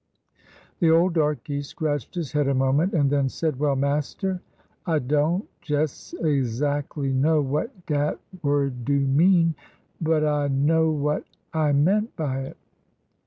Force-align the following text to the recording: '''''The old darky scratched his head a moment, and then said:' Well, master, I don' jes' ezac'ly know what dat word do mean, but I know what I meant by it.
'''''The 0.79 0.89
old 0.89 1.13
darky 1.13 1.61
scratched 1.61 2.15
his 2.15 2.31
head 2.31 2.47
a 2.47 2.55
moment, 2.55 2.93
and 2.93 3.07
then 3.11 3.29
said:' 3.29 3.59
Well, 3.59 3.75
master, 3.75 4.41
I 4.83 4.97
don' 4.97 5.43
jes' 5.63 6.15
ezac'ly 6.23 7.13
know 7.13 7.39
what 7.39 7.85
dat 7.85 8.19
word 8.41 8.83
do 8.83 8.99
mean, 9.01 9.53
but 10.01 10.25
I 10.25 10.47
know 10.47 10.89
what 10.89 11.25
I 11.53 11.71
meant 11.73 12.15
by 12.15 12.39
it. 12.45 12.57